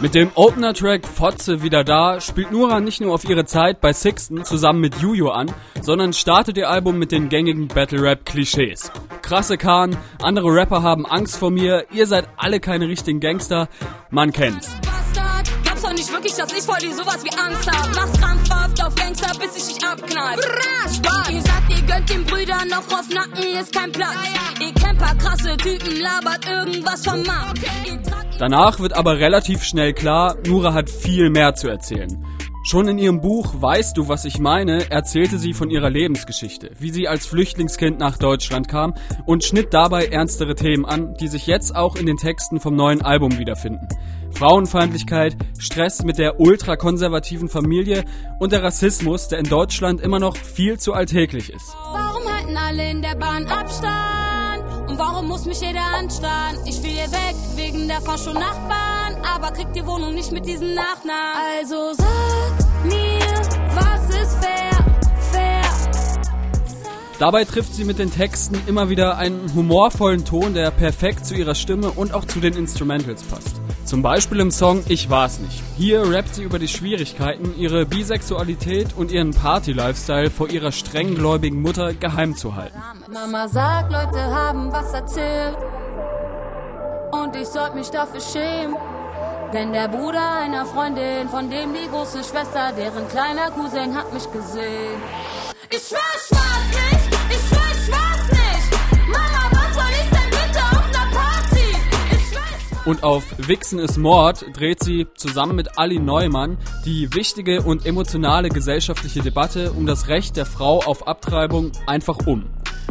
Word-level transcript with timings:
Mit 0.00 0.14
dem 0.14 0.30
Opener-Track 0.36 1.08
Fotze 1.08 1.62
wieder 1.62 1.82
da 1.82 2.20
spielt 2.20 2.52
Nura 2.52 2.78
nicht 2.78 3.00
nur 3.00 3.12
auf 3.12 3.28
ihre 3.28 3.46
Zeit 3.46 3.80
bei 3.80 3.92
Sixten 3.92 4.44
zusammen 4.44 4.80
mit 4.80 5.00
Juju 5.00 5.30
an, 5.30 5.52
sondern 5.82 6.12
startet 6.12 6.56
ihr 6.56 6.70
Album 6.70 7.00
mit 7.00 7.10
den 7.10 7.28
gängigen 7.28 7.66
Battle-Rap-Klischees. 7.66 8.92
Krasse 9.22 9.58
Kahn, 9.58 9.96
andere 10.22 10.54
Rapper 10.54 10.84
haben 10.84 11.04
Angst 11.04 11.36
vor 11.36 11.50
mir, 11.50 11.86
ihr 11.90 12.06
seid 12.06 12.28
alle 12.36 12.60
keine 12.60 12.86
richtigen 12.86 13.18
Gangster, 13.18 13.68
man 14.10 14.32
kennt's. 14.32 14.70
Glaubst 15.64 15.84
doch 15.84 15.92
nicht 15.92 16.12
wirklich, 16.12 16.34
dass 16.34 16.52
ich 16.52 16.62
vor 16.62 16.78
dir 16.78 16.94
sowas 16.94 17.24
wie 17.24 17.36
Angst 17.36 17.68
hab. 17.68 17.88
Mach's 17.96 18.18
auf 18.80 18.94
Gangster, 18.94 19.32
bis 19.38 19.56
ich 19.56 19.74
dich 19.74 19.84
abknall. 19.84 20.38
Gönnt 21.98 22.10
den 22.10 22.24
Brüdern 22.26 22.68
noch 22.68 22.86
auf 22.96 23.08
Nacken, 23.12 23.60
ist 23.60 23.72
kein 23.74 23.90
Platz. 23.90 24.14
Ihr 24.60 24.72
kennt 24.72 25.00
krasse 25.20 25.56
Typen, 25.56 26.00
labert 26.00 26.46
irgendwas 26.46 27.04
vom 27.04 27.24
Markt. 27.24 27.58
Danach 28.38 28.78
wird 28.78 28.92
aber 28.96 29.18
relativ 29.18 29.64
schnell 29.64 29.94
klar, 29.94 30.36
Nura 30.46 30.74
hat 30.74 30.90
viel 30.90 31.28
mehr 31.28 31.56
zu 31.56 31.66
erzählen. 31.66 32.24
Schon 32.62 32.86
in 32.86 32.98
ihrem 32.98 33.20
Buch 33.20 33.54
Weißt 33.60 33.96
du, 33.96 34.06
was 34.06 34.26
ich 34.26 34.38
meine, 34.38 34.90
erzählte 34.92 35.38
sie 35.38 35.54
von 35.54 35.70
ihrer 35.70 35.90
Lebensgeschichte, 35.90 36.70
wie 36.78 36.90
sie 36.90 37.08
als 37.08 37.26
Flüchtlingskind 37.26 37.98
nach 37.98 38.16
Deutschland 38.16 38.68
kam 38.68 38.94
und 39.26 39.42
schnitt 39.42 39.74
dabei 39.74 40.06
ernstere 40.06 40.54
Themen 40.54 40.84
an, 40.84 41.14
die 41.14 41.28
sich 41.28 41.48
jetzt 41.48 41.74
auch 41.74 41.96
in 41.96 42.06
den 42.06 42.16
Texten 42.16 42.60
vom 42.60 42.76
neuen 42.76 43.02
Album 43.02 43.38
wiederfinden. 43.38 43.88
Frauenfeindlichkeit, 44.32 45.36
Stress 45.58 46.02
mit 46.04 46.18
der 46.18 46.38
ultrakonservativen 46.40 47.48
Familie 47.48 48.04
und 48.38 48.52
der 48.52 48.62
Rassismus, 48.62 49.28
der 49.28 49.38
in 49.40 49.48
Deutschland 49.48 50.00
immer 50.00 50.20
noch 50.20 50.36
viel 50.36 50.78
zu 50.78 50.92
alltäglich 50.92 51.52
ist. 51.52 51.74
Warum 51.74 52.22
halten 52.32 52.56
alle 52.56 52.90
in 52.90 53.02
der 53.02 53.16
Bahn 53.16 53.46
Abstand? 53.46 54.88
Und 54.88 54.98
warum 54.98 55.28
muss 55.28 55.44
mich 55.44 55.60
jeder 55.60 55.82
anstarren? 55.82 56.56
Ich 56.66 56.82
will 56.82 56.90
hier 56.90 57.10
weg, 57.10 57.34
wegen 57.56 57.88
der 57.88 58.00
Fascho-Nachbarn. 58.00 59.16
Aber 59.34 59.50
kriegt 59.50 59.76
die 59.76 59.84
Wohnung 59.84 60.14
nicht 60.14 60.32
mit 60.32 60.46
diesem 60.46 60.74
Nachnamen. 60.74 61.42
Also 61.58 61.92
sag 61.94 62.84
mir, 62.84 63.18
was 63.74 64.16
ist 64.16 64.44
fair, 64.44 64.70
fair? 65.32 65.62
Dabei 67.18 67.44
trifft 67.44 67.74
sie 67.74 67.84
mit 67.84 67.98
den 67.98 68.10
Texten 68.10 68.60
immer 68.66 68.88
wieder 68.88 69.18
einen 69.18 69.52
humorvollen 69.54 70.24
Ton, 70.24 70.54
der 70.54 70.70
perfekt 70.70 71.26
zu 71.26 71.34
ihrer 71.34 71.54
Stimme 71.54 71.90
und 71.90 72.14
auch 72.14 72.24
zu 72.24 72.40
den 72.40 72.54
Instrumentals 72.54 73.22
passt. 73.24 73.60
Zum 73.88 74.02
Beispiel 74.02 74.40
im 74.40 74.50
Song 74.50 74.84
Ich 74.88 75.08
war's 75.08 75.38
nicht. 75.38 75.62
Hier 75.78 76.02
rappt 76.12 76.34
sie 76.34 76.42
über 76.42 76.58
die 76.58 76.68
Schwierigkeiten, 76.68 77.54
ihre 77.56 77.86
Bisexualität 77.86 78.88
und 78.94 79.10
ihren 79.10 79.30
Party-Lifestyle 79.30 80.30
vor 80.30 80.50
ihrer 80.50 80.72
strenggläubigen 80.72 81.62
Mutter 81.62 81.94
geheim 81.94 82.36
zu 82.36 82.54
halten. 82.54 82.78
Mama 83.10 83.48
sagt, 83.48 83.90
Leute 83.90 84.20
haben 84.20 84.70
was 84.72 84.92
erzählt. 84.92 85.56
Und 87.12 87.34
ich 87.34 87.48
sollte 87.48 87.76
mich 87.76 87.88
dafür 87.88 88.20
schämen. 88.20 88.76
Denn 89.54 89.72
der 89.72 89.88
Bruder 89.88 90.34
einer 90.34 90.66
Freundin, 90.66 91.26
von 91.30 91.48
dem 91.48 91.72
die 91.72 91.88
große 91.88 92.22
Schwester, 92.24 92.72
deren 92.76 93.08
kleiner 93.08 93.50
Cousin 93.52 93.96
hat 93.96 94.12
mich 94.12 94.30
gesehen. 94.30 95.00
Ich 95.70 95.90
war's 95.92 96.30
nicht. 96.30 97.17
Und 102.88 103.02
auf 103.02 103.22
Wichsen 103.36 103.78
ist 103.78 103.98
Mord 103.98 104.46
dreht 104.54 104.82
sie 104.82 105.06
zusammen 105.14 105.54
mit 105.54 105.76
Ali 105.76 105.98
Neumann 105.98 106.56
die 106.86 107.14
wichtige 107.14 107.60
und 107.60 107.84
emotionale 107.84 108.48
gesellschaftliche 108.48 109.20
Debatte 109.20 109.72
um 109.72 109.84
das 109.84 110.08
Recht 110.08 110.38
der 110.38 110.46
Frau 110.46 110.78
auf 110.78 111.06
Abtreibung 111.06 111.70
einfach 111.86 112.16
um. 112.24 112.46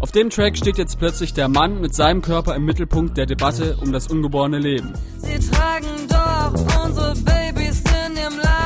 Auf 0.00 0.10
dem 0.10 0.30
Track 0.30 0.56
steht 0.56 0.78
jetzt 0.78 0.98
plötzlich 0.98 1.34
der 1.34 1.48
Mann 1.48 1.82
mit 1.82 1.94
seinem 1.94 2.22
Körper 2.22 2.56
im 2.56 2.64
Mittelpunkt 2.64 3.18
der 3.18 3.26
Debatte 3.26 3.76
um 3.82 3.92
das 3.92 4.06
ungeborene 4.06 4.60
Leben. 4.60 4.94
Sie 5.18 5.38
tragen 5.50 6.08
doch 6.08 6.84
unsere 6.86 7.12
Babys 7.16 7.82
in 8.06 8.16
ihrem 8.16 8.38
Leib. 8.38 8.61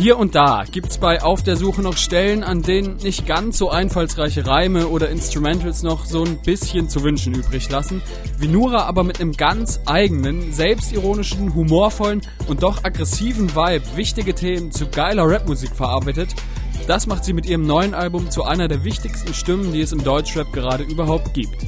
Hier 0.00 0.18
und 0.18 0.34
da 0.34 0.64
gibt's 0.64 0.96
bei 0.96 1.22
Auf 1.22 1.42
der 1.42 1.56
Suche 1.56 1.82
noch 1.82 1.98
Stellen, 1.98 2.42
an 2.42 2.62
denen 2.62 2.96
nicht 2.96 3.26
ganz 3.26 3.58
so 3.58 3.68
einfallsreiche 3.68 4.46
Reime 4.46 4.88
oder 4.88 5.10
Instrumentals 5.10 5.82
noch 5.82 6.06
so 6.06 6.24
ein 6.24 6.38
bisschen 6.38 6.88
zu 6.88 7.02
wünschen 7.02 7.34
übrig 7.34 7.68
lassen, 7.68 8.00
wie 8.38 8.48
Nura 8.48 8.84
aber 8.84 9.04
mit 9.04 9.20
einem 9.20 9.32
ganz 9.32 9.78
eigenen, 9.84 10.54
selbstironischen, 10.54 11.54
humorvollen 11.54 12.22
und 12.48 12.62
doch 12.62 12.82
aggressiven 12.82 13.54
Vibe 13.54 13.84
wichtige 13.94 14.34
Themen 14.34 14.72
zu 14.72 14.88
geiler 14.88 15.30
Rapmusik 15.30 15.76
verarbeitet. 15.76 16.30
Das 16.86 17.06
macht 17.06 17.26
sie 17.26 17.34
mit 17.34 17.44
ihrem 17.44 17.66
neuen 17.66 17.92
Album 17.92 18.30
zu 18.30 18.44
einer 18.44 18.68
der 18.68 18.84
wichtigsten 18.84 19.34
Stimmen, 19.34 19.70
die 19.74 19.82
es 19.82 19.92
im 19.92 20.02
Deutschrap 20.02 20.50
gerade 20.50 20.82
überhaupt 20.82 21.34
gibt. 21.34 21.66